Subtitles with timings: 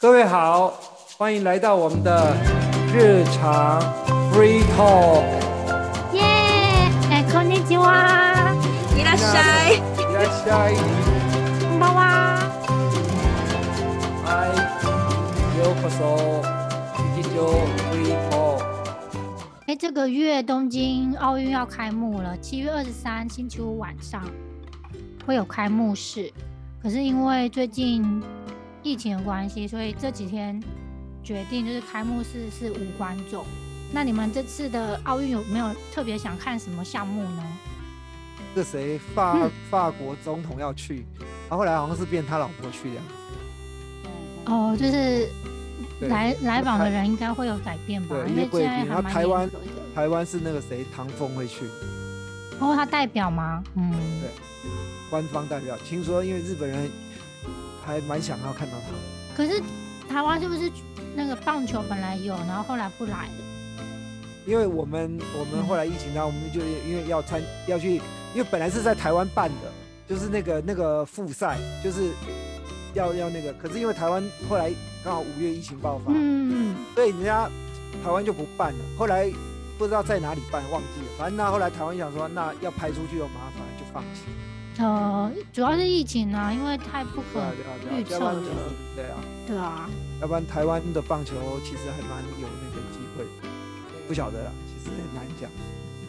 [0.00, 0.74] 各位好，
[1.16, 2.36] 欢迎来到我们的
[2.92, 3.80] 日常
[4.32, 5.24] free talk。
[6.12, 6.22] 耶！
[7.10, 8.54] 哎，こんにちは。
[8.96, 9.76] いらっしゃい。
[9.76, 10.76] いらっしゃい。
[11.60, 12.38] こんばんは。
[14.24, 14.48] 嗨，
[15.58, 16.42] ようこそ
[17.16, 17.38] 日常
[17.90, 18.60] free talk。
[19.66, 24.22] 哎，这个月东京奥运要开幕了，七月二十三星期五晚上
[25.26, 26.32] 会有开幕式。
[26.82, 28.22] 可是因为最近
[28.83, 30.61] 疫情的关系，所以这几天
[31.23, 33.45] 决定就是开幕式是无观众。
[33.93, 37.43] 那你们这次的奥运有没有特别想看什么项目呢？
[38.55, 43.03] 这谁法法国总统要去，然后后来好像是变他老婆去这样。
[44.45, 45.29] 哦，就是
[46.07, 48.15] 来来访的人应该会有改变吧？
[48.27, 49.49] 因为现在还蛮然后台湾。
[49.93, 51.65] 台湾是那个谁唐峰会去，
[52.61, 53.61] 哦，他代表吗？
[53.75, 54.29] 嗯，对
[55.09, 55.77] 官方代表。
[55.79, 56.89] 听说因为日本人
[57.85, 59.35] 还蛮想要看到他。
[59.35, 59.61] 可是
[60.09, 60.71] 台湾是不是
[61.15, 63.31] 那个棒球本来有，然后后来不来了？
[64.45, 66.59] 因为我们我们后来疫情，然后我们就
[66.89, 67.95] 因为要参要去，
[68.33, 69.71] 因为本来是在台湾办的，
[70.09, 72.11] 就是那个那个复赛，就是
[72.93, 74.71] 要要那个，可是因为台湾后来
[75.03, 77.47] 刚好五月疫情爆发，嗯，所以人家
[78.03, 78.79] 台湾就不办了。
[78.97, 79.31] 后来
[79.77, 81.07] 不知道在哪里办，忘记了。
[81.19, 84.21] 反正那后来台湾想说，那要排出去又麻烦，就放弃。
[84.77, 87.41] 呃，主要是疫情啊，因为太不可
[87.95, 88.41] 预测了
[88.95, 89.89] 对啊，对啊，
[90.21, 91.33] 要不然台湾的棒球
[91.63, 93.25] 其实还蛮有那个机会，
[94.07, 94.51] 不晓得啦，
[94.83, 95.49] 其实很难讲。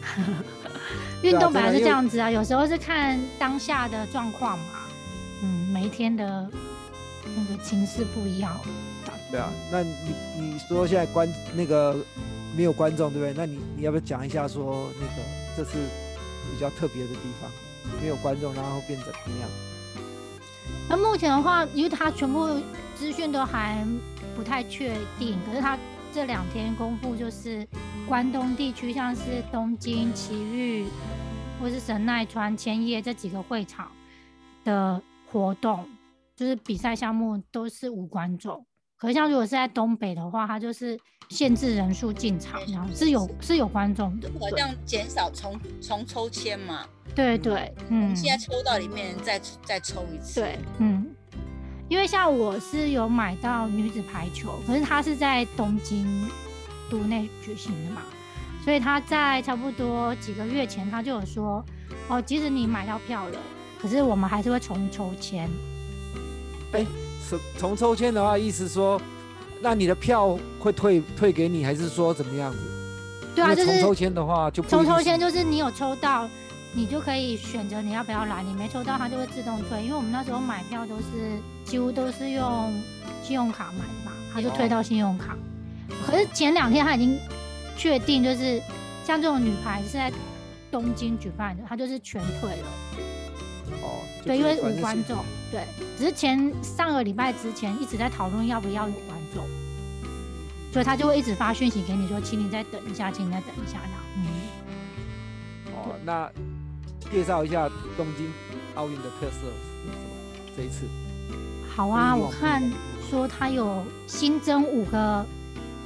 [1.23, 4.87] 运动本来是这样子啊，有时候是看当下的状况嘛，
[5.43, 6.49] 嗯，每一天的
[7.35, 8.59] 那个情势不一样。
[9.31, 11.95] 对啊，那你你说现在观那个
[12.55, 13.33] 没有观众，对不对？
[13.35, 15.23] 那你你要不要讲一下说那个
[15.55, 15.77] 这是
[16.51, 17.49] 比较特别的地方，
[18.01, 19.49] 没有观众，然后变怎么样？
[20.89, 22.47] 那目前的话，因为他全部
[22.95, 23.85] 资讯都还
[24.35, 25.77] 不太确定，可是他
[26.11, 27.67] 这两天公布就是
[28.07, 30.85] 关东地区，像是东京、埼玉
[31.61, 33.89] 或是神奈川、千叶这几个会场
[34.65, 35.01] 的
[35.31, 35.87] 活动，
[36.35, 38.65] 就是比赛项目都是无观众。
[38.97, 40.99] 可是像如果是在东北的话，它就是
[41.33, 44.29] 限制人数进场，然后是有是有观众的。
[44.39, 46.85] 好像减少重重抽签嘛，
[47.15, 50.41] 对对，嗯，现在抽到里面再再抽一次。
[50.41, 51.05] 对，嗯，
[51.89, 56.27] 因为像我是有买到女子排球，可是它是在东京
[56.89, 58.03] 都内举行的嘛，
[58.63, 61.65] 所以他在差不多几个月前他就有说，
[62.07, 63.39] 哦，即使你买到票了，
[63.81, 65.49] 可是我们还是会重抽签。
[66.71, 66.85] 哎，
[67.29, 69.01] 重重抽签的话，意思说，
[69.63, 72.57] 那你的票会退退给你，还是说怎么样子？
[73.33, 76.29] 对啊，就因为重抽签的话就不一重抽签就是你有抽到，
[76.73, 79.81] 你就可以选择你要不要来，你没抽到它就会自动退。
[79.81, 82.73] 因为我们那时候买票都是几乎都是用
[83.23, 85.35] 信用卡买的嘛，它就退到信用卡。
[86.05, 87.17] 可是前两天他已经
[87.77, 88.61] 确定，就是
[89.05, 90.11] 像这种女排是在
[90.69, 92.67] 东京举办的，他就是全退了。
[93.81, 95.17] 哦，对，因为无观众。
[95.51, 95.63] 对，
[95.97, 99.22] 只是前上个礼拜之前一直在讨论要不要有观众，
[100.73, 104.01] 所以他就会一直发讯息给你说，请你再等一下，请你再等一下这样。
[104.17, 104.25] 嗯。
[105.75, 106.27] 哦，那
[107.11, 108.33] 介绍一下东京
[108.73, 109.93] 奥运的特色是什么？
[110.57, 110.87] 这一次
[111.75, 112.71] 好啊，我看样
[113.07, 115.23] 说它有新增五个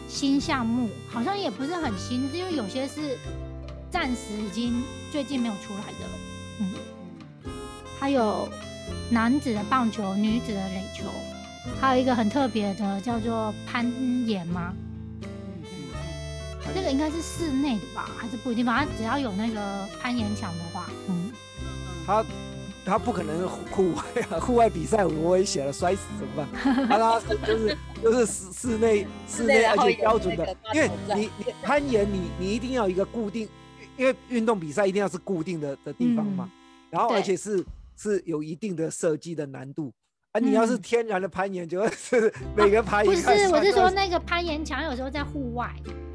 [0.08, 3.18] 新项目，好像也不是很新，因为有些是
[3.92, 4.82] 暂时已经
[5.12, 6.06] 最近没有出来的。
[6.62, 6.72] 嗯，
[8.00, 8.48] 还有
[9.10, 11.06] 男子的棒球、女子的垒球，
[11.80, 13.86] 还有一个很特别的叫做攀
[14.28, 14.74] 岩吗？
[16.76, 18.66] 那个应该是室内的吧，还是不一定？
[18.66, 21.32] 反正只要有那个攀岩墙的话，嗯，
[22.06, 22.26] 他
[22.86, 26.88] 他不可能户外啊，户外比赛很危险了，摔死怎么办？
[26.88, 33.48] 他 他就是就是室室内室内，而且标准的因为你你攀岩你你一定要一个固定，
[33.96, 36.50] 因为运动比赛一定要是固定的的地方嘛，
[36.90, 37.64] 然后而且是
[37.96, 39.94] 是有一定的设计的难度。
[40.38, 45.74] 啊，你要是嗯天然的攀岩，就是 每个攀岩不是，我是说那那个攀岩墙有时候在户外，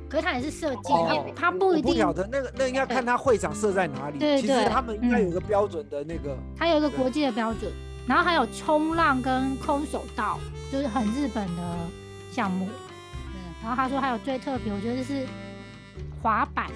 [0.08, 4.40] 可是它也是设计，哦它它不一定，不晓得那个那应该看它会场设在哪里对。
[4.40, 6.36] 其实对对他们应该有个标准的那个。
[6.56, 7.70] 它有一个国际的标准，
[8.06, 10.38] 然后还有冲浪跟空手道，
[10.70, 11.62] 就是很日本的
[12.32, 12.68] 项目。
[13.34, 15.26] 嗯，然后他说还有最特别，我觉得是
[16.22, 16.70] 滑板，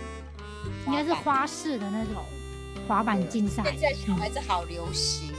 [0.87, 2.23] 应该是花式的那种
[2.89, 3.63] 滑板竞赛。
[3.65, 5.35] 现在小嗯孩子好流行耶，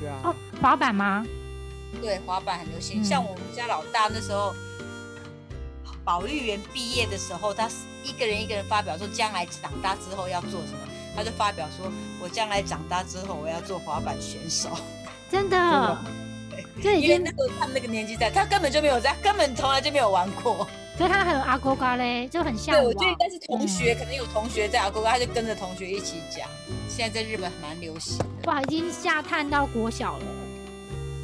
[0.00, 0.20] 对啊。
[0.24, 1.26] 哦，滑板吗？
[2.00, 3.02] 对，滑板很流行。
[3.02, 4.54] 嗯像我们家老大那时候，
[6.04, 7.74] 保育员毕业的时候，他是
[8.04, 11.90] 一个人一个人发表说将来长大之后要做什么，他就发表说，
[12.22, 14.70] 我将来长大之后我要做滑板选手。
[15.28, 15.98] 真的
[16.80, 20.66] 对，因为就已经那时候他们那个年纪在，他根本就没有在，根本从来就没有玩过。
[20.96, 26.46] 所以他很阿哥嘎嘞，就很像对，我觉得但是同学、可能有同学在阿哥哥，他就跟着同学一起讲。
[26.86, 28.24] 现在在日本蛮流行的。
[28.44, 30.24] 哇，已经下探到国小了。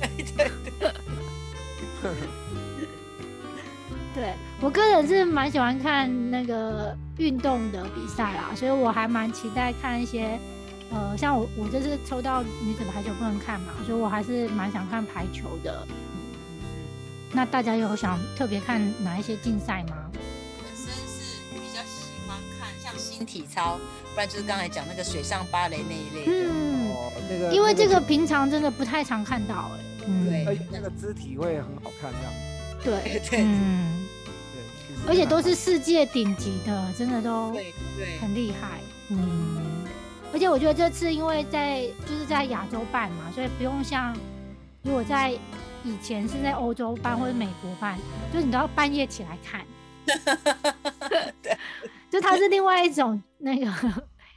[2.00, 2.12] 对
[4.14, 10.38] 对我个人是蛮喜欢看那个运动的比赛啦，所以我还蛮期待看一些，
[10.90, 15.86] 呃，像我我这次抽到女子排球不能看嘛，所以我还是蛮想看排球的。
[17.32, 20.10] 那大家有想特别看哪一些竞赛吗？
[20.12, 23.78] 本身是比较喜欢看像新体操，
[24.14, 26.32] 不然就是刚才讲那个水上芭蕾那一类的。
[26.32, 29.78] 嗯，哦，那个因为这个平常真的不太常看到哎、
[30.08, 32.32] 嗯，对而且那个肢体会很好看，这样
[33.02, 33.40] 对，对。
[33.43, 34.06] 嗯，
[35.05, 38.19] 对，而且都是世界顶级的，真的都对对。
[38.19, 39.84] 很厉害，嗯，
[40.32, 44.16] 而且我觉得这次因为在就是在亚洲办嘛，所以不用像
[44.82, 45.32] 如果在
[45.84, 47.99] 以前是在欧洲办或者美国办，
[48.32, 49.64] 就是你都要半夜起来看，
[52.11, 53.70] 就它是另外一种那个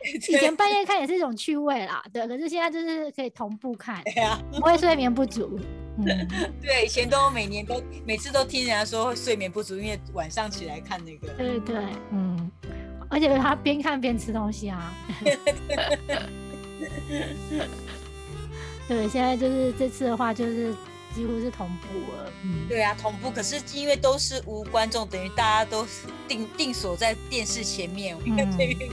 [0.16, 5.60] 以前半夜看也是一种趣味啦，对，可是现在就是可以同步看，对啊，不会睡眠不足，
[5.98, 6.06] 嗯，
[6.62, 11.28] 对，以前都每年都每次都听人家说会睡眠不足，因为晚上起来看那个。
[11.34, 12.52] 对对对，嗯，
[13.10, 14.94] 而且他边看边吃东西啊。
[18.88, 20.74] 对，现在就是这次的话，就是
[21.16, 22.32] 几乎是同步了。
[22.44, 23.30] 嗯，对啊，同步。
[23.30, 25.86] 可是因为都是无观众，等于大家都
[26.28, 28.18] 定定锁在电视前面。
[28.26, 28.38] 嗯，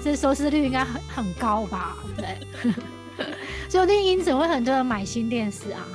[0.04, 1.96] 这收视率应该很很高吧？
[2.16, 2.36] 对，
[3.70, 5.86] 说不定因此会很多人买新电视啊。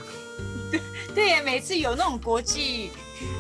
[1.14, 2.90] 对呀，每次有那种国际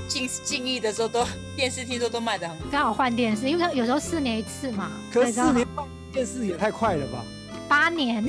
[0.07, 1.25] 进进艺的时候，都
[1.55, 2.65] 电视听说都卖的很好。
[2.71, 4.91] 刚好换电视，因为它有时候四年一次嘛。
[5.11, 7.23] 可是所以四年换电视也太快了吧？
[7.67, 8.23] 八年，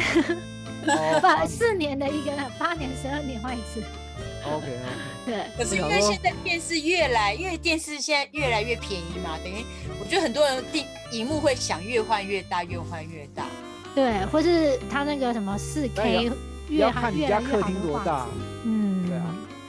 [0.86, 3.82] 哦 不四年的一个，八年十二年换一次。
[4.46, 4.72] ，OK OK，
[5.26, 9.64] 对，可是因为现在电视越来，因为电视现在越来越便宜嘛，等于
[10.00, 13.46] 我觉得很多人定荧幕会想越换越大，越换越大。
[13.94, 16.30] 对，或是他那个什么四 K
[16.68, 18.04] 越看你家客越来越好厅多大。
[18.04, 18.30] 的画质。
[18.64, 19.34] 嗯，对啊，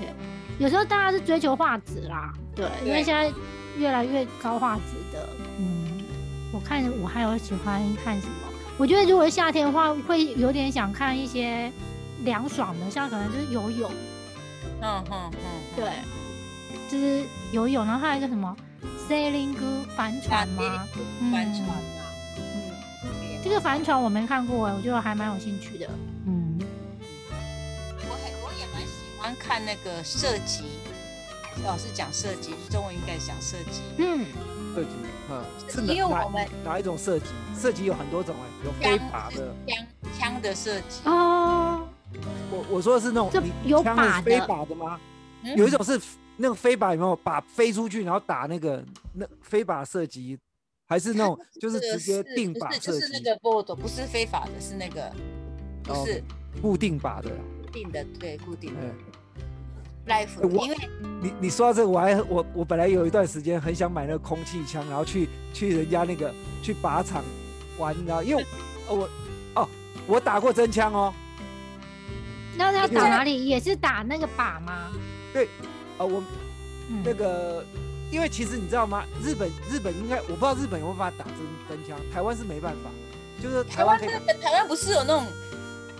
[0.00, 0.08] 对，
[0.58, 3.30] 有时候大家是追求画质啦，对，因为对现在
[3.76, 4.82] 越来越高画质
[5.12, 5.28] 的，
[5.58, 6.02] 嗯，
[6.52, 8.32] 我看我还有喜欢看什么？
[8.78, 11.70] 我觉得如果是夏天的话，会有点想看一些
[12.24, 13.90] 凉爽的，像可能就是游泳，
[14.80, 15.32] 嗯哼哼，
[15.76, 15.90] 对，
[16.88, 18.56] 就是游泳，然后还有一个什么
[19.08, 20.86] sailing 歌帆船吗？
[21.20, 21.32] 嗯。
[21.32, 22.02] 帆船啊，
[22.36, 22.72] 嗯，
[23.04, 25.88] 嗯这个帆船我没看过哎，我觉得还蛮有兴趣的。
[26.26, 26.58] 嗯，
[28.08, 30.64] 我很我也蛮喜欢看那个射击，
[31.64, 33.80] 老师讲射击，中文应该讲射击。
[33.98, 34.26] 嗯，
[34.74, 34.90] 射击，
[35.30, 37.26] 嗯，是因为哪我们哪哪一种射击？
[37.58, 39.54] 射击有很多种哎，有飞靶的。
[39.66, 39.86] 枪
[40.18, 41.88] 枪的射击，哦，
[42.50, 43.30] 我我说的是那种
[43.64, 44.98] 有枪是非靶的法的吗？
[45.44, 46.00] 嗯有一种是
[46.36, 50.36] 那个飞靶有没有把飞出去，然后打那个那飞靶射击，
[50.86, 53.20] 还是那种 就是直接定靶射击是就是那？
[53.22, 55.12] 个 board，不是非法的，是那个
[55.84, 56.22] 不哦是
[56.60, 57.30] 固定靶的。
[57.30, 58.94] 固定的，对固定的嗯
[60.08, 60.76] ，life，因为
[61.22, 67.22] 你你说到这个，我还我我本来有一段时间很想买那个空气枪，然后去去人家那个去靶场
[67.78, 68.44] 玩，你知道，因为
[68.88, 69.08] 呃我
[69.54, 69.68] 哦
[70.06, 71.12] 我打过真枪哦，
[72.58, 73.46] 那要因为打哪里？
[73.46, 74.90] 也是打那个靶吗？
[75.32, 75.48] 对
[75.96, 76.22] 呃我
[76.90, 77.02] 嗯。
[77.04, 77.64] 那个
[78.10, 79.04] 因为其实你知道吗？
[79.22, 81.36] 日本日本应该我不知道日本有没有办法打真
[81.68, 82.90] 真枪，台湾是没办法，
[83.42, 85.26] 就是台台湾可以湾台湾不是有那种，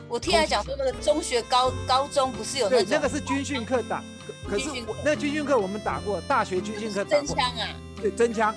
[0.09, 4.03] 我听他讲说那个中学高高中不是有那对种那个是军训课打，
[4.43, 4.71] 可可是
[5.05, 7.69] 那个军训课我们打过，大学军训课打过，真枪啊，
[8.01, 8.55] 对真枪，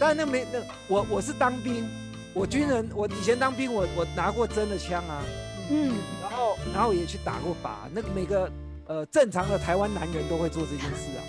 [0.00, 1.88] 但那没那我我是当兵，
[2.34, 5.22] 我军人我以前当兵我我拿过真的枪啊，
[5.70, 8.50] 嗯，然后然后也去打过靶，那个每个
[8.86, 11.20] 呃正常的台湾男人都会做这件事啊，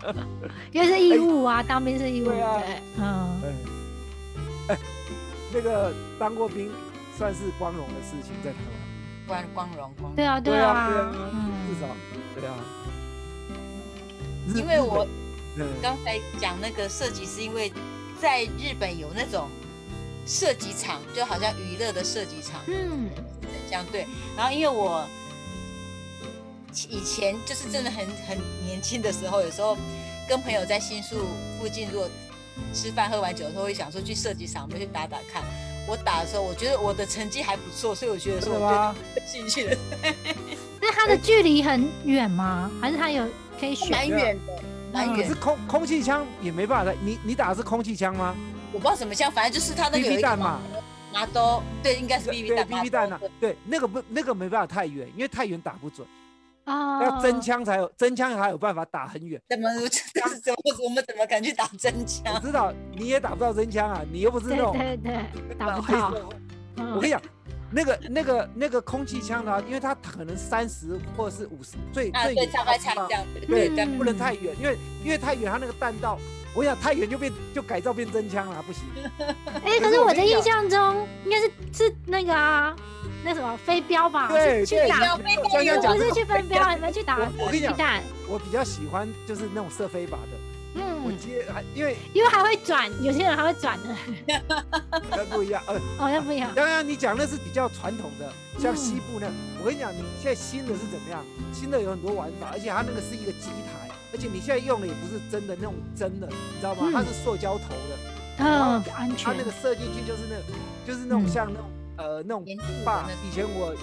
[0.72, 2.60] 因为是义务啊，当兵是义务，对啊。
[2.60, 3.02] 对，嗯，
[4.68, 4.78] 哎哎，
[5.52, 6.70] 那个当过兵
[7.16, 8.58] 算是光荣的事情，在台
[9.28, 10.16] 湾，光光荣光荣。
[10.16, 11.86] 对啊，对啊，啊对啊嗯，至少
[12.34, 12.54] 对啊，
[14.54, 15.06] 因为我
[15.82, 17.72] 刚才讲那个设计，是因为
[18.20, 19.48] 在日本有那种
[20.26, 23.08] 射击场，就好像娱乐的射击场，嗯，
[23.68, 24.06] 这样对。
[24.36, 25.04] 然后因为我
[26.88, 29.76] 以前就是真的很很年轻的时候，有时候
[30.28, 31.26] 跟朋友在新宿
[31.58, 32.08] 附近，如果
[32.72, 35.42] 吃饭喝完酒的时候，会想说去射击场，我们去打打看。
[35.88, 38.94] 我打的时候，我觉得我的成绩还不错，所以我觉得真说我？
[39.14, 39.76] 对兴趣的
[40.80, 42.70] 那它的距离很远吗？
[42.80, 43.26] 还是它有
[43.58, 43.90] 可以选？
[43.90, 44.62] 蛮远的，
[44.92, 45.34] 蛮远是。
[45.34, 48.36] 空空气枪也没办法的，你你打的是空气枪吗？
[48.72, 50.60] 我不知道什么枪，反正就是它那个有一 BB 个弹嘛。
[51.12, 56.06] 麻都对，应该是 BB 对弹 BB 弹啊，对，那个不那个没办法太远，因为太远打不准，
[56.66, 59.40] 啊，要真枪才有真枪才有办法打很远。
[59.48, 62.22] 怎么这是怎么我们怎么敢去打真枪？
[62.26, 62.42] 我枪？
[62.42, 66.14] 知道你也打不到真枪啊，你又不是那对种对对，打不到。
[66.94, 67.20] 我跟你讲，
[67.72, 73.74] 那个那个那个空气枪的话，因为它可能三十或者是五十，最啊，最对，远大概到差这样，对，嗯。
[73.76, 76.16] 但不能太远，因为因为太远，它那个弹道，
[76.54, 78.82] 我想太远就变就改造变真枪了，不行。
[79.64, 82.74] 哎、可可是是我的印象中应该是是那个啊，
[83.24, 84.28] 那什么飞镖吧？
[84.28, 88.02] 对去打，飞镖不是去飞镖，你们去打我我跟你讲鸡蛋。
[88.28, 90.38] 我比较喜欢就是那种射飞靶的，
[90.74, 93.96] 嗯我嗯，接还因为因为还会转，有些人还会转的，
[95.10, 96.50] 那不一样，呃， 好像不一样。
[96.54, 99.26] 刚刚你讲那是比较传统的，像嗯西部那，
[99.60, 101.24] 我跟你讲，你现在新的是怎么样？
[101.52, 106.82] 新的有很多玩法，而且它那个是一个机台，而且你现在用的也不是真的那种真的，你知道吗？
[106.86, 107.96] 嗯它是塑胶头的，
[108.38, 109.44] 嗯，安全它那。
[109.44, 110.44] 个射进去就是那个，
[110.86, 112.44] 就是那种嗯像那种呃那种。
[112.46, 112.56] 以
[113.32, 113.74] 前我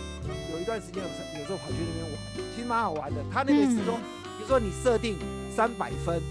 [0.51, 3.21] 有一段时间有时有时候跑去那边玩，其实蛮好玩的。
[3.31, 3.97] 它那个是说，
[4.37, 5.17] 比如说你设定
[5.55, 6.21] 三百分，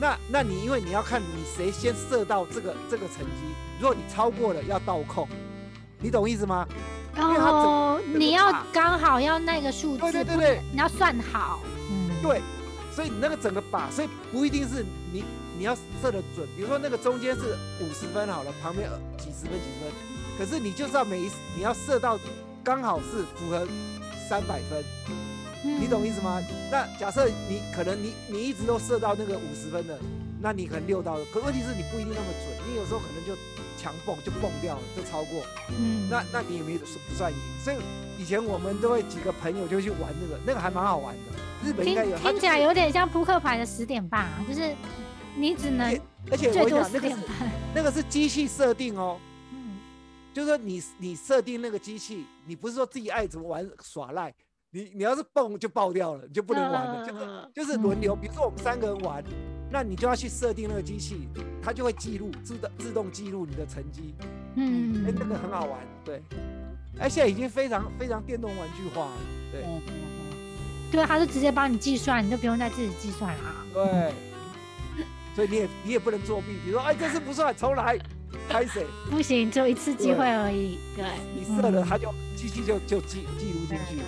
[0.00, 5.26] 那那你因为你要看你谁先射到这个这个成绩，如果你超过了要倒扣，
[6.00, 6.66] 你懂意思吗？
[7.16, 11.60] 然为它整后你要刚好要那个数字，对对对对你要算好。
[11.90, 12.42] 嗯，对，
[12.94, 15.24] 所以你那个整个靶，所以不一定是你
[15.58, 16.46] 你要射得准。
[16.56, 19.92] 比如说那个中间是五十分好了，旁边呃几十分几十分，
[20.38, 22.18] 可是你就是要每一你要射到
[22.62, 23.66] 刚好是符合
[24.28, 24.82] 三百分，
[25.64, 26.40] 嗯你懂意思吗？
[26.70, 29.98] 那假设你可能你你一直都射到那个五十分的，
[30.44, 33.34] 那你可能六到，可问题是你不一定那么准，你有时候可能就
[33.78, 37.38] 强蹦就蹦掉了，就超过，嗯，那那你也没不算赢。
[37.64, 37.78] 所以
[38.18, 41.32] 以前我们都会几个朋友就去玩那个，那个还蛮好玩的。
[41.64, 44.76] 日本应该有，它听起来有点像扑克牌的十点半啊，就是
[45.34, 45.98] 你只能
[46.30, 47.50] 而且我讲，那个是十点半。
[47.74, 49.18] 那个是机器设定哦，
[49.50, 49.78] 嗯，
[50.34, 54.30] 就是说你你设定那个机器，你不是说自己爱怎么玩耍赖，
[54.74, 58.16] 你你要是蹦就爆掉了，你就不能玩了，就是呃就是轮流。
[58.16, 59.22] 比如说我们三个人玩，
[59.70, 61.28] 那你就要去设定那个机器，
[61.62, 64.16] 它就会记录自动自动记录你的成绩，
[64.56, 66.20] 嗯，哎、那个很好玩，对。
[66.98, 69.12] 哎，现在已经非常非常电动玩具化了，
[69.52, 69.62] 对
[70.90, 73.64] 对，他就直接帮你计算，你就不用再自己计算啦。
[73.72, 74.12] 对。
[75.36, 77.96] 所以你也你也不能作弊，比如说哎这次不算，重来，
[78.48, 78.84] 开始？
[79.08, 80.80] 不行，只有一次机会而已。
[80.96, 84.02] 对，你射了，嗯它就机器就就记记录进去。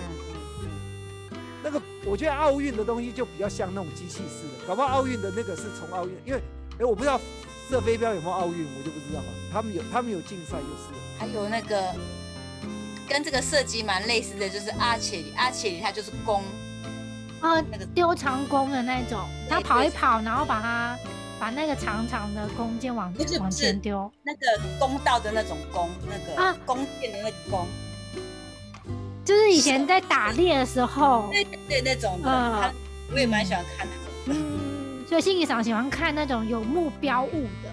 [1.67, 6.41] 嗯那个我觉得奥运的东西就比较像那种机器式的，搞不好奥运的那个是从奥运，因为
[6.79, 7.19] 哎我不知道
[7.69, 9.27] 射飞镖有没有奥运，我就不知道了。
[9.51, 10.99] 他们有他们有竞赛就是了。
[11.19, 11.93] 还有那个
[13.07, 16.41] 跟这个射击蛮类似的，就是阿切里，阿切里它就是弓，
[17.41, 19.19] 哦，那个丢长弓的那种，
[19.49, 20.97] 他跑一跑，然后把它
[21.37, 24.09] 把那个长长的弓箭往往前丢。
[24.23, 27.67] 那个弓道的那种弓，那啊个弓箭的那个弓，
[29.27, 32.73] 就是以前在打猎的时候，对对对，那种的，嗯。
[33.13, 34.41] 我也蛮喜欢看那种的。
[34.41, 37.69] 嗯，所以心理上喜欢看那种有目标物的，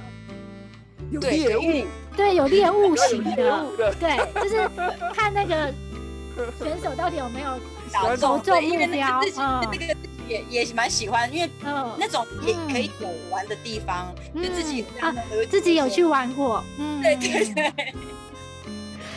[1.13, 4.69] 有猎物，对，有猎物型的，对，就是
[5.15, 5.73] 看那个
[6.59, 7.57] 选手到底有没有，
[7.93, 8.43] 打中目
[8.91, 9.21] 标。
[9.21, 9.69] 个自己嗯。
[9.71, 9.97] 那个
[10.27, 17.65] 也也蛮喜欢，因为嗯，那种也可以有玩的地方，就自己嗯啊呃自己有去玩过，嗯，对对对，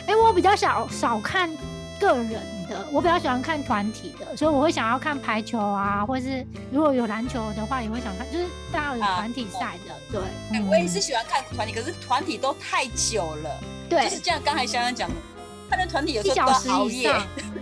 [0.06, 1.50] 哎、我比较少少看
[1.98, 2.30] 个人
[2.68, 14.08] 的，我比较喜欢看团体的，所以我会想要看排球啊，或是如果有篮球的话，也会想看，就是大家有啊团体赛的，对，哎嗯我也是喜欢看团体，可是团体都太久了，对。
[14.08, 15.16] 就是像刚才香香讲的，
[15.70, 17.12] 看的团体有时候都要熬夜，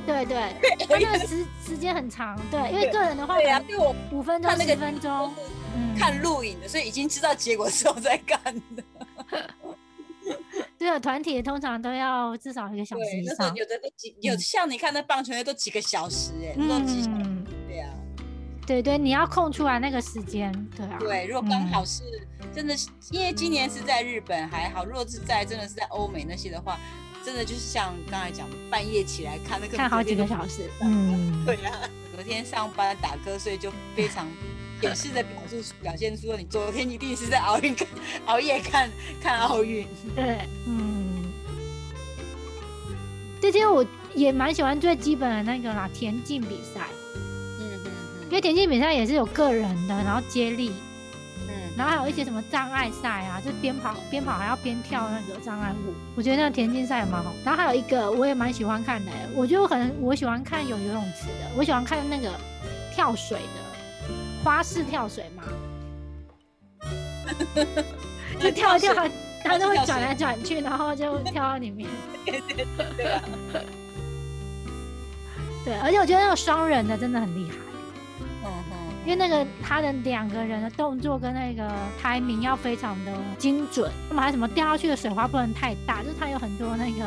[0.07, 0.55] 对 对，
[0.89, 5.35] 他那个时时间很长，对，因为个人的话可对啊、对我五分钟十分钟，
[5.75, 8.83] 嗯，看录影的，所以已经知道结果之后再看的。
[10.79, 14.35] 对啊，团体通常都要至少一个小时对，以上，那时候有的都几有。
[14.35, 17.91] 嗯像你看那棒球队都几个小时哎，那都几小时嗯，对啊。
[18.67, 21.83] 对对，你要空出来那个时间，对啊，对，如果刚好。
[21.83, 22.03] 嗯是
[22.55, 26.79] 真的是，因为今年是在日本还好，如果是在真的是在欧美那些的话，
[27.23, 31.73] 真的就是像刚才讲的，半夜起来看那个，看好几个小时，嗯， 对啊，
[32.17, 34.27] 隔天上班打瞌睡就非常
[34.81, 37.89] 显示的表述表现出你昨天一定是在熬夜看
[38.27, 38.91] 熬夜看
[39.21, 39.87] 看奥运。
[40.15, 41.33] 对，嗯，
[43.41, 46.83] 这些我也蛮喜欢最基本的那个啦，田径比赛，
[47.59, 47.91] 嗯嗯
[48.27, 50.73] 因为田径比赛也是有个人的，然后接力，
[51.49, 57.33] 嗯然后还有一些什么障碍赛啊，就边跑边跑还要边跳那个障碍物，我觉得那个田径赛也蛮好。
[57.45, 62.31] 然后还有一个我也蛮喜欢看的，我觉得可能我喜欢看有游泳池的，我喜欢看那个
[62.95, 63.66] 跳水的
[64.47, 65.43] 花式跳水吗，
[68.39, 68.95] 就跳一跳，
[69.43, 71.91] 它就会转来转去，然后就跳到里面。
[72.97, 73.21] 对啊，
[75.65, 77.57] 对，而且我觉得那个双人的真的很厉害，
[78.45, 78.73] 嗯哼，
[79.05, 81.69] 因为那个他的两个人的动作跟那个
[82.01, 87.05] timing 要非常的精准，那么还有什么掉下去的水花不能太大，就是他有很多那个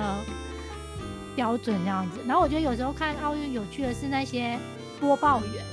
[1.38, 2.20] 标准这样子。
[2.28, 4.60] 然后我觉得有时候看奥运有趣的是那些
[5.00, 5.64] 播报员。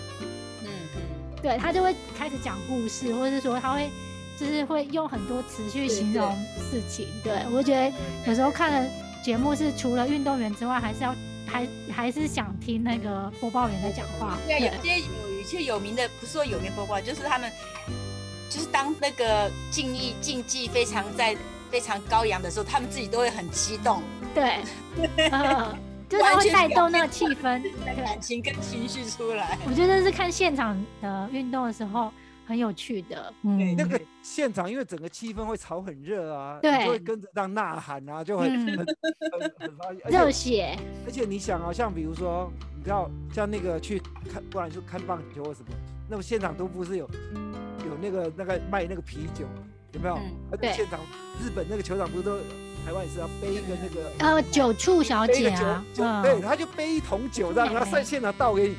[1.46, 3.88] 对他就会开始讲故事，或者是说他会
[4.36, 7.06] 就是会用很多词去形容事情。
[7.22, 8.90] 对我就觉得有时候看的
[9.22, 11.14] 节目是除了运动员之外，还是要
[11.46, 14.36] 还还是想听那个播报员在讲话。
[14.44, 17.48] 对啊，有些有一些有名的，不是说有名播报，就是他们
[18.50, 21.36] 就是当那个竞技竞技非常在
[21.70, 24.02] 非常高扬的时候，他们自己都会很激动，
[24.34, 24.64] 对，
[25.30, 27.62] 嗯 就是他会带动那个气氛。
[27.62, 29.58] 对，感情跟情绪出来。
[29.66, 32.12] 我觉得是看现场的运动的时候
[32.46, 33.32] 很有趣的。
[33.42, 38.86] 嗯，那个现场因为整个气氛会炒很热啊，对就会跟着这样呐喊啊，就很嗯很
[39.40, 40.78] 很很发热血。
[41.04, 44.00] 而且你想啊，像比如说，你知道像那个去
[44.32, 45.68] 看，不然就看棒球或什么，
[46.08, 47.10] 那么现场都不是有
[47.84, 49.44] 有那个那个卖那个啤酒，
[49.92, 50.14] 有没有？
[50.16, 51.00] 嗯对而且现场
[51.42, 52.36] 日本那个球场不是都
[52.86, 58.76] 台湾也是要背一个那个呃，酒醋小背个酒姐啊，酒，对，嗯，他就背一桶酒这样，然后对在现场倒给你，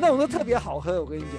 [0.00, 1.30] 那种都特别好喝，我跟你讲。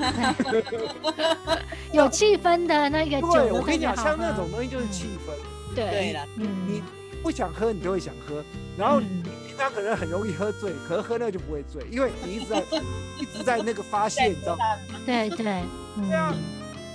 [1.92, 5.30] 有气氛的那个酒对，我跟你讲，像那种东西就是气氛，
[5.76, 6.82] 对对了，嗯，你
[7.22, 8.42] 不想喝你就会想喝，
[8.76, 12.64] 然后你平常可能很容易喝醉，可是喝那个就不会醉，因为你一直在
[13.20, 14.64] 一直在那个发泄，你知道吗？
[15.06, 16.38] 对对，对啊嗯，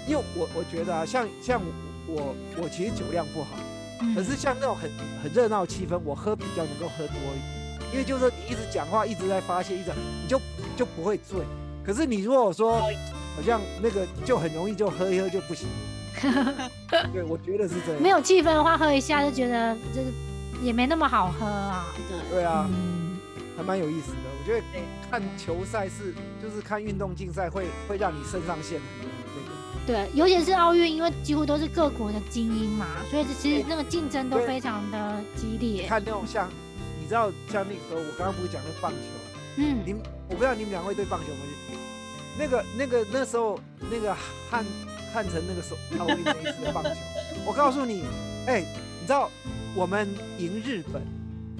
[0.08, 3.63] 因为我我觉得啊，像像我我我其实酒量不好，嗯
[4.16, 4.90] 可是像那种很
[5.24, 9.92] 很热闹的气氛，我喝比较能够喝多一点，因为就是说你一直讲话，一直在发泄，一直
[10.24, 10.40] 你就
[10.75, 11.40] 就不会醉。
[11.86, 15.68] 可是你如果说好像那个就很容易就喝一喝就不行，
[17.14, 18.02] 对，我觉得是这样。
[18.02, 20.12] 没有气氛的话，喝一下就觉得就是
[20.64, 21.86] 也没那么好喝啊。
[22.10, 23.18] 对，对啊嗯，
[23.56, 24.18] 还蛮有意思的。
[24.40, 24.64] 我觉得
[25.10, 28.79] 看球赛是就是看运动竞赛会会让你肾上腺。
[29.85, 35.87] 对，尤其是奥运，因为几乎都是各国的精英嘛，所以其实那个竞争都非常的激烈。
[35.87, 36.50] 看那种像
[37.00, 38.98] 你知道像那个时候我刚刚不是讲那棒球，
[39.57, 39.93] 嗯你
[40.27, 41.79] 我不知道你们两位对棒球有没有兴趣？
[42.37, 43.59] 那个那个那时候
[43.91, 44.13] 那个
[44.50, 44.65] 汉
[45.13, 46.89] 汉城那个时候奥运那一次的棒球，
[47.45, 48.03] 我告诉你，
[48.48, 49.29] 哎、你知道
[49.75, 51.01] 我们赢日本，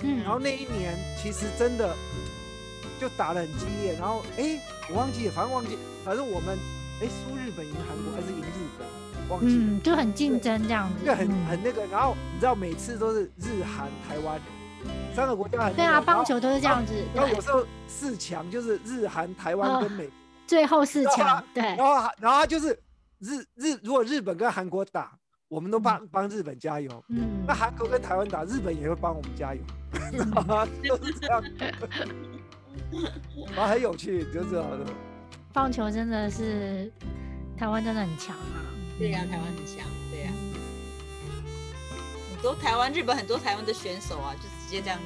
[0.02, 1.96] 嗯，然后那一年其实真的
[3.00, 4.60] 就打得很激烈，然后哎、
[4.90, 6.58] 我忘记了，反正忘记，反正我们
[7.02, 8.88] 哎输日本赢韩国还是赢日本，
[9.30, 9.64] 忘记了。
[9.64, 11.06] 嗯，就很竞争这样子。
[11.06, 14.40] 就很嗯很那个，然后你知道每次都是日韩台湾
[15.16, 16.94] 三个国家很对啊，棒球都是这样子。
[16.94, 20.10] 对然后有，时候四强就是日韩台湾跟美，
[20.48, 22.70] 最后四强，对然后然后就是
[23.20, 25.12] 日日如果日本跟韩国打，
[25.50, 29.62] 我们都帮帮日本加油；嗯那，韩国跟台湾打，日本也会帮我们加油，
[30.88, 31.44] 都是这样。
[33.56, 34.86] 然后很有趣，就是这样的。
[35.56, 36.92] 棒球真的是
[37.58, 38.60] 台湾真的很强啊。
[39.00, 40.32] 对呀、台湾很强，对呀、
[42.30, 45.00] 很多台湾、日本很多台湾的选手啊，就直接这样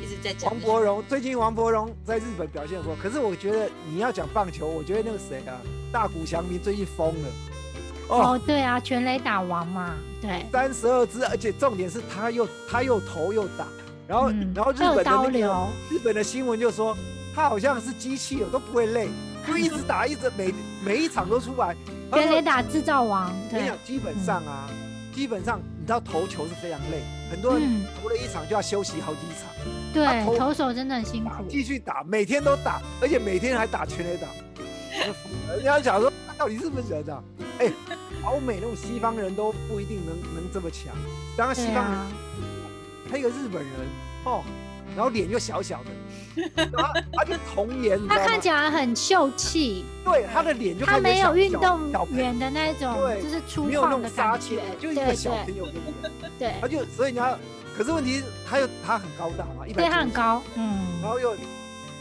[0.00, 5.58] 一直在讲王柏荣最近王柏荣在日本表现不错，可是我觉得你要讲棒球，我觉得那个谁啊，
[5.92, 7.28] 大谷翔平最近疯了。
[8.08, 13.66] 哦，哦，对啊，全垒打王嘛，对，三十二支，而且重点是他又他又投又打，
[14.06, 16.96] 然后、嗯然后日本的那个刀流，日本的新闻就说
[17.34, 19.08] 他好像是机器哦，都不会累，
[19.46, 20.52] 就一直打，一直每
[20.84, 21.74] 每一场都出来。
[22.10, 23.60] 他说全垒打制造王，对。
[23.60, 24.68] 我跟你讲，，基本上啊，
[25.14, 29.48] 基本上你知道投球是非常累，很多人嗯，投了一场就要休息好几场，
[29.92, 34.28] 对投，投手真的很辛苦，继续打，每天都打，而且每天还打全垒打。
[35.54, 37.22] 人家想说他到底是不是人啊？
[37.58, 37.70] 哎，
[38.24, 40.94] 欧美那种西方人都不一定能能这么强，
[41.36, 42.00] 当然西方人
[43.10, 43.72] 他一个日本人
[44.24, 44.42] 哦，
[44.94, 45.90] 然后脸又小小的，
[47.12, 48.40] 他就童颜，他看？
[48.40, 56.54] 起来很秀气，对，他的脸就他没有运动员的那种，对就是粗没有那种犷的感杀气觉，，就一个小朋友的脸，对。
[56.60, 57.38] 他就所以你要，
[57.76, 61.32] 可是问题是他又他很高大嘛，一百对，他很高，嗯，然后又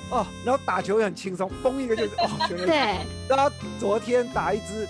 [0.09, 2.57] 哦，然后打球也很轻松，崩一个就是哦，全。
[2.67, 2.97] 对，
[3.29, 4.87] 然后昨天打一支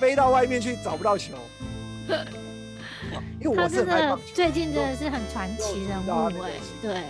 [0.00, 1.34] 飞到外面去找不到球，
[3.40, 6.50] 因为他真的最近真的是很传奇人物哎，
[6.82, 7.02] 对，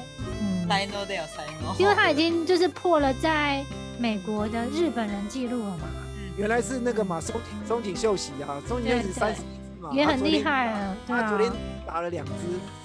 [1.79, 3.65] 因为他已经就是破了在
[3.99, 5.89] 美国的日本人记录了嘛，
[6.37, 11.53] 原来是那个嘛松井松井秀喜啊，松井秀喜三十一支嘛，也很厉害啊他昨，天
[11.87, 12.33] 打了两支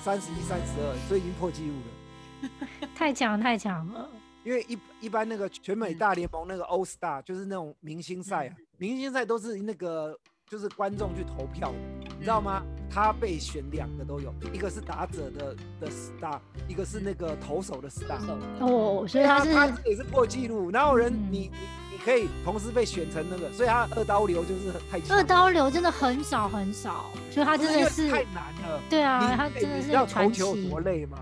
[0.04, 2.50] 三十一、三十二，所以已经破纪录了。
[2.95, 4.10] 太强太强了，
[4.43, 10.17] 因为一一般那个全美大联盟那个 All Star 就是那种明星赛啊，明星赛都是那个
[10.50, 11.78] 就是观众去投票的，
[12.17, 12.63] 你知道吗？
[12.89, 18.17] 他被选两个都有，一个是打者的的 star，一个是那个投手的 star。
[18.60, 21.49] 哦，所以他他是他这也是破纪录，然后人嗯你你
[21.91, 28.82] 你可以同时被选成那个，所以他二刀流就是太强二刀流真的很少很少，所以他真的是太难了。
[28.89, 30.80] 对啊，你他真的是哎你知道投球有多。
[30.80, 31.17] 累吗？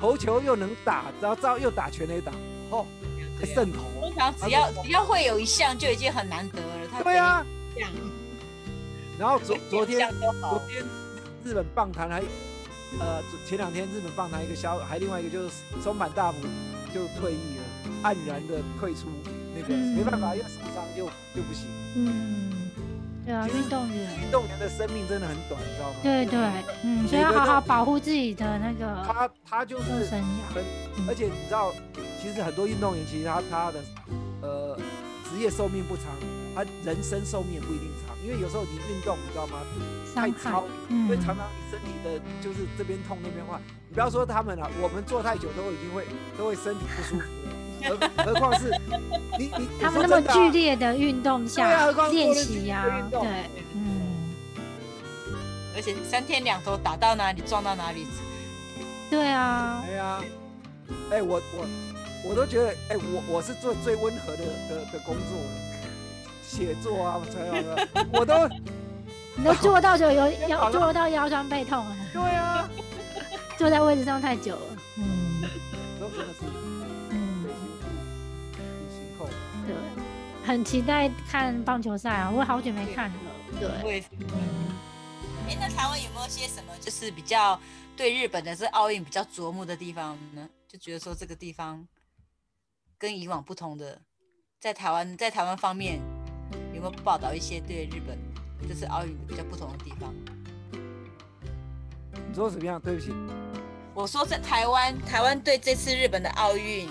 [0.00, 2.32] 投球又能打，然后照又打全垒打，
[2.70, 2.86] 哦，
[3.38, 3.82] 还胜投。
[4.00, 6.88] 通常只要只要会有一项就已经很难得了。
[6.90, 7.90] 他对啊，这样
[9.18, 10.08] 然后昨昨天
[10.40, 10.84] 昨，天
[11.44, 12.20] 日本棒坛还
[13.00, 15.50] 呃前两天日本棒坛一个消，还另外一个就是
[15.82, 16.38] 松坂大辅
[16.92, 17.64] 就退役了，
[18.02, 19.08] 黯然的退出
[19.54, 21.66] 那个，嗯没办法，因为受伤就就不行。
[21.96, 22.52] 嗯，
[23.24, 25.96] 对啊，运动员，运动员的生命真的很短，你知道吗？
[26.02, 26.38] 对对，
[26.84, 30.54] 嗯，所以要好好保护自己的那个他他就是生涯。
[30.54, 30.64] 很，
[31.08, 31.72] 而且你知道，
[32.20, 33.80] 其实很多运动员其实他他的
[34.42, 34.76] 呃
[35.30, 36.04] 职业寿命不长，
[36.56, 39.60] 他人生寿命也不一定长，因为有时候你运动，你知道吗？
[40.14, 41.06] 太伤害超，嗯。
[41.06, 43.60] 会常常你身体的就是这边痛那边坏。
[43.90, 46.06] 你不要说他们了，我们坐太久都已经会
[46.38, 47.26] 都会身体不舒服
[47.92, 48.70] 了，何 何况是
[49.38, 53.22] 你你他们那么剧烈的运动对啊下何况练习呀的运，动。
[53.22, 53.30] 对，
[53.74, 54.34] 嗯，
[55.76, 58.06] 而且三天两头打到哪里撞到哪里，
[59.10, 60.20] 对啊，哎呀，
[61.10, 61.66] 哎我我
[62.30, 65.50] 我都觉得哎我我是做最温和的的的工作了，
[66.46, 68.48] 写作啊采访啊， 我都
[69.36, 70.72] 你都坐到就有 腰好了。
[70.72, 72.68] 坐到腰酸背痛了，对啊，
[73.58, 75.42] 坐在位置上太久了，嗯。
[76.00, 76.40] 都真的是
[77.10, 77.50] 嗯得，
[78.90, 79.28] 辛苦，辛苦。
[79.66, 79.74] 对，
[80.46, 83.16] 很期待看棒球赛啊，我好久没看了，
[83.60, 84.08] 对，我也是。
[84.20, 84.66] 嗯
[85.48, 87.58] 哎，那台湾有没有些什么就是比较
[87.96, 90.48] 对日本的这奥运比较琢磨的地方呢？
[90.66, 91.86] 就觉得说这个地方
[92.98, 94.00] 跟以往不同的，
[94.58, 96.00] 在台湾在台湾方面
[96.76, 98.18] 有没有报道一些对日本
[98.68, 100.14] 这次奥运比较不同的地方？
[102.28, 102.78] 你说怎么样？
[102.78, 103.10] 对不起
[103.94, 106.86] 我说在台湾，台湾对这次日本的奥运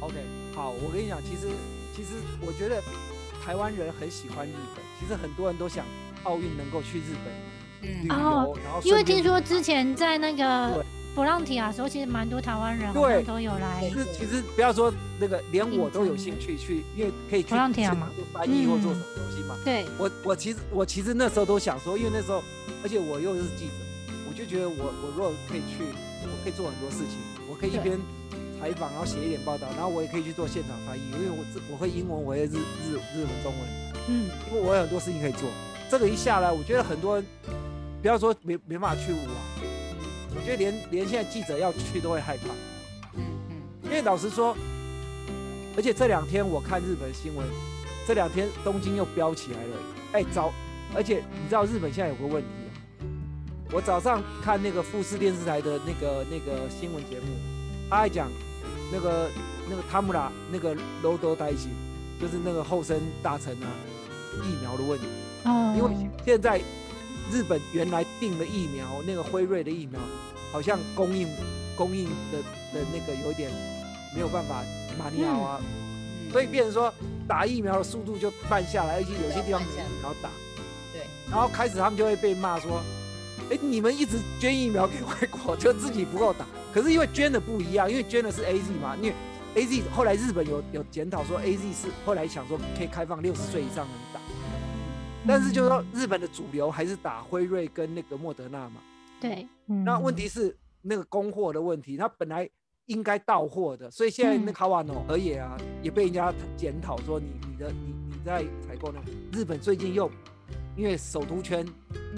[0.00, 0.14] ，，OK，
[0.54, 1.48] 好，我跟你讲，其实
[1.94, 2.82] 其实我觉得
[3.44, 5.84] 台湾人很喜欢日本，其实很多人都想
[6.22, 10.82] 奥运能够去日本旅嗯游，哦然后因为听说之前在那个
[11.14, 13.80] 对博浪提亚的时候，其实蛮多台湾人好对像都有来。
[13.88, 18.10] 其，实其实不要说那个，连我都有兴趣去，因为可以去流浪铁啊嘛。
[18.16, 19.56] 做翻译或做什么东西嘛。
[19.64, 22.42] 对，我我其实我其实那时候都想说，因为那时候，
[22.82, 23.72] 而且我又是记者，
[24.28, 25.84] 我就觉得我我如果可以去，
[26.24, 27.16] 我可以做很多事情，
[27.48, 27.82] 我可以一对。
[27.82, 27.98] 边
[28.60, 33.68] 采访，然后写一点报道，然后我也可以去做现场翻译，因为我自我会英文，我会日日日文、中文，
[34.08, 34.30] 嗯。
[34.50, 35.48] 因为我有很多事情可以做。
[35.90, 37.24] 这个一下来，我觉得很多人
[38.00, 39.20] 不要说没没办法去玩，
[40.36, 42.48] 我觉得连连现在记者要去都会害怕。
[43.16, 44.56] 嗯嗯，因为老实说，
[45.76, 47.46] 而且这两天我看日本新闻，
[48.06, 49.76] 这两天东京又飙起来了。
[50.12, 50.52] 哎，早，
[50.94, 52.68] 而且你知道日本现在有个问题啊，
[53.72, 57.26] 我早上看那个富士电视台的那个那个新闻节目，
[57.88, 58.28] 他还讲
[58.92, 59.30] 那个
[59.68, 61.70] 那个汤姆拉那个楼多担心，
[62.20, 63.66] 就是那个后生大臣啊，
[64.42, 65.06] 疫苗的问题。
[65.44, 65.90] 哦，因为
[66.24, 66.60] 现在
[67.34, 70.00] 日本原来订的疫苗，那个辉瑞的疫苗，
[70.52, 71.28] 好像供应
[71.76, 72.38] 供应的
[72.72, 73.50] 的那个有一点
[74.14, 74.62] 没有办法
[74.96, 76.94] 马尼奥啊，嗯所以变成说
[77.26, 80.30] 打疫苗的速度就慢下来，而且有些地方没疫苗打。
[80.92, 82.80] 对，然后开始他们就会被骂说，
[83.50, 86.46] 哎，你们一直捐疫苗给外国，就自己不够打。
[86.72, 89.14] 可是因为捐的不一样，因为捐的是 A Z 嘛，因为
[89.56, 94.13] A Z 后来日本有有检讨说 A Z 是后来想说可以开放六十岁以上能打。
[95.26, 98.80] 但是就是说，日本的主流还是打辉瑞跟那个莫德纳嘛。
[99.20, 102.48] 对，嗯那问题是那个供货的问题，它本来
[102.86, 109.00] 应该到货的，所以现在那嗯卡瓦诺而也啊，也被人家检讨说你你的你你在采购呢。
[109.32, 110.10] 日本最近又
[110.76, 111.66] 因为首都圈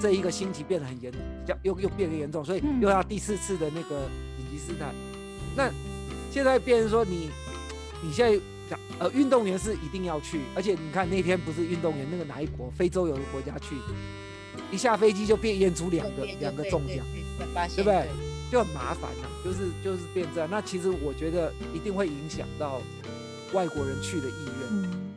[0.00, 4.92] 这一个星期变得很严，比较又又变得严重，所以嗯又要第四次的那个紧急事态。
[5.56, 5.70] 那
[6.32, 7.30] 现在变成说你
[8.02, 8.42] 你现在讲
[8.98, 13.76] 呃运动员是一定要去，而且你看那天不是运动员那个哪一国非洲有个国家去，
[14.70, 17.04] 一下飞机就变验出两个两个中奖。，
[17.38, 18.06] 对对不对？
[18.50, 20.48] 就很麻烦呐、就是就是变这样。
[20.48, 22.80] 那其实我觉得一定会影响到
[23.52, 24.68] 外国人去的意愿。
[24.70, 25.12] 嗯，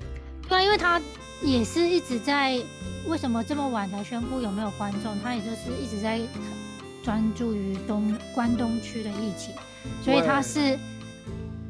[0.47, 0.99] 对啊，因为他
[1.43, 2.59] 也是一直在
[3.07, 6.19] 为什么这么晚才宣布有没有观众，他也就是一直在
[7.03, 9.53] 专注于东关东区的疫情，
[10.03, 10.75] 所以他是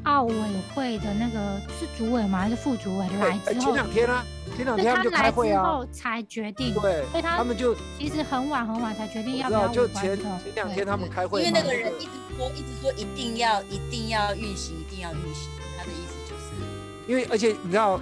[0.04, 0.34] 奥委
[0.74, 2.38] 会的那个是主委吗？
[2.40, 3.06] 还是副主委？
[3.18, 4.24] 来之后，前两天啊，
[4.56, 10.16] 前两天他们就来开会啊，之后才决定，对，所以他他们就其实很晚很晚才决定我知道，要不要就前。
[10.16, 16.52] 前两天他们开会，因为那个人一直说，一直说一定要一定要运行，一定要运行，他的意思就是，
[17.06, 18.00] 因为而且你知道，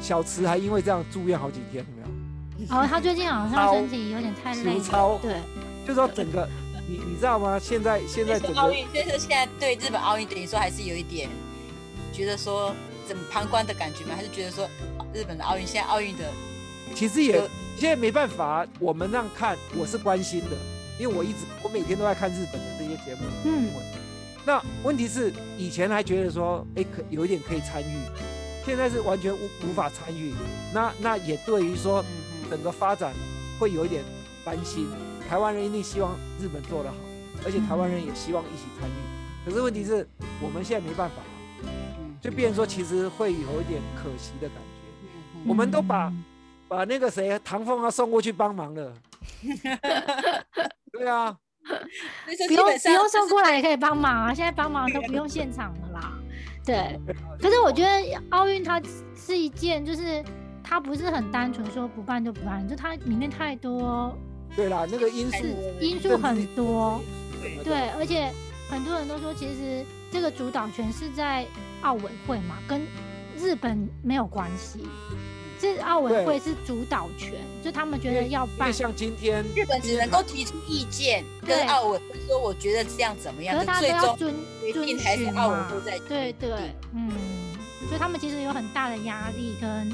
[0.00, 2.76] 小池还因为这样住院好几天，有没有？
[2.76, 5.16] 哦，他最近好像身体有点太累超。
[5.22, 5.36] 对，
[5.86, 6.46] 就是说整个
[6.90, 7.56] 你你知道吗？
[7.56, 11.28] 现在现在奥运，所以说现在对日本奥运等于说还是有一点
[12.12, 12.74] 觉得说
[13.06, 14.16] 怎么旁观的感觉吗？
[14.16, 14.68] 还是觉得说
[15.14, 16.24] 日本的奥运现在奥运的
[16.92, 17.40] 其实也
[17.76, 20.56] 现在没办法，我们让看我是关心的，
[20.98, 23.20] 因为我一直我每天都在看日本的这些节目。
[23.44, 23.70] 嗯，
[24.44, 27.96] 那问题是以前还觉得说，哎，可有一点可以参与，
[28.66, 30.34] 现在是完全无无法参与。
[30.74, 32.04] 那那也对于说
[32.50, 33.14] 整个发展
[33.60, 34.02] 会有一点
[34.44, 34.88] 担心。
[35.30, 36.96] 台湾人一定希望日本做得好，
[37.44, 38.92] 而且台湾人也希望一起参与。
[39.44, 40.04] 可是问题是
[40.42, 41.22] 我们现在没办法，
[41.62, 44.90] 嗯就变成说其实会有一点可惜的感觉。
[45.36, 46.24] 嗯我们都把嗯
[46.66, 48.92] 把那个谁唐凤啊送过去帮忙了。
[50.90, 51.36] 对啊，
[52.48, 56.12] 不用不用送过来也可以帮忙啊，现在帮忙都不用现场了啦。
[56.66, 56.98] 对，
[57.40, 58.82] 可是我觉得奥运它
[59.14, 60.24] 是一件，就是
[60.64, 64.12] 它不是很单纯说不办就不办，就它里面太多
[64.56, 65.46] 对啦，那个因素
[65.80, 67.00] 因素很多，
[67.40, 68.32] 对对，而且
[68.68, 71.46] 很多人都说，其实这个主导权是在
[71.82, 72.86] 奥委会嘛，跟
[73.38, 74.80] 日本没有关系。
[75.62, 78.60] 这奥委会是主导权，就他们觉得要办。
[78.60, 84.34] 因为，像今天日本只能够提出意见，跟奥委会说我觉得这样怎么样，可是他都最终要遵
[84.72, 86.50] 遵决定还是循奥委会在对对，
[86.94, 87.12] 嗯，
[87.88, 89.92] 所以他们其实有很大的压力，跟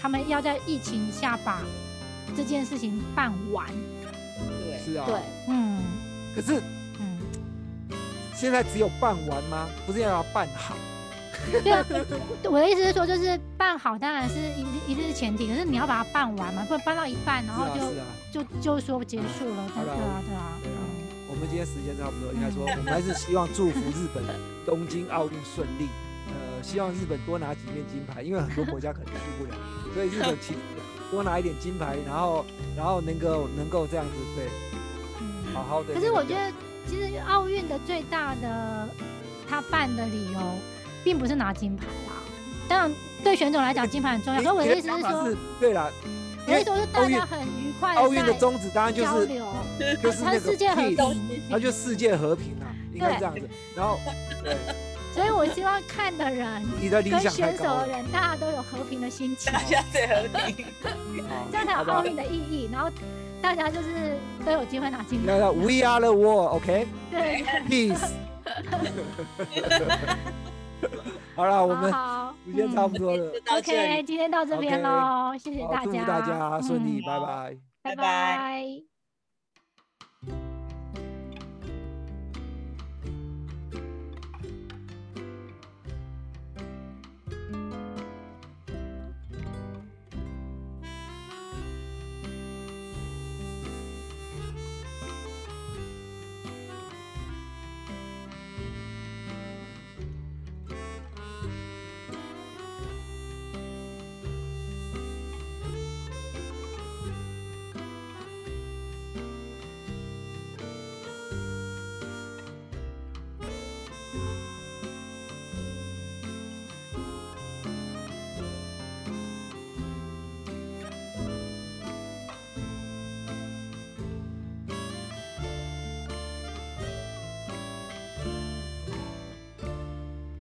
[0.00, 1.62] 他们要在疫情下把
[2.36, 3.68] 这件事情办完。
[4.84, 4.92] 对。
[4.92, 5.78] 是啊，对，嗯
[6.34, 6.60] 可是
[7.00, 7.18] 嗯，
[8.34, 9.68] 现在只有办完吗？
[9.86, 10.74] 不是要要办好？
[11.62, 11.84] 对啊，
[12.44, 18.12] 我的意思是说，就是办好当然是一定一定是前提，可是你要把它办完嘛，不然办到一半，然后就、是啊啊。
[18.32, 20.70] 就就说结束了，对啊对啊，对啊嗯
[21.28, 24.22] 我们今天时间差不多，应该说我们还是希望祝福日本
[24.64, 25.88] 东京奥运顺利。
[26.26, 29.54] 呃，希望日本多拿几面金牌，因为很多国家可能去不了，
[29.94, 30.58] 所以日本其实
[31.10, 32.44] 多拿一点金牌，然后
[32.76, 34.73] 然后能够能够这样子对，嗯
[35.54, 35.94] 好好的。
[35.94, 36.52] 可是我觉得，
[36.86, 38.88] 其实奥运的最大的
[39.48, 40.40] 他办的理由，
[41.02, 42.12] 并不是拿金牌啦。
[42.68, 44.40] 当然，对选手来讲，金牌很重要。
[44.40, 45.90] 可是我的意思是说，是对啦，
[46.46, 49.46] 我的意思是大家很愉快奥运的的宗旨当然就是交流，
[50.02, 51.42] 就是那个它世界和 peace，平。
[51.50, 53.48] 它就世界和平啊，应该对这样子。
[53.76, 53.98] 然后，
[54.42, 54.56] 对，
[55.14, 60.66] 所以我希望看的人 你的理跟选手，的人，大家都有和平的心情，大家最和平。
[61.52, 62.68] 这样才有奥运的意义。
[62.72, 62.90] 然后
[63.44, 65.38] 大家就是都有机会拿金牌。
[65.52, 66.86] We are the world, OK？
[67.10, 68.10] 对，peace、
[71.36, 77.02] 好了，我们好好时间差不多了，OK，今天到这边喽，谢谢大家，大家顺利。
[77.06, 78.93] 拜拜拜拜。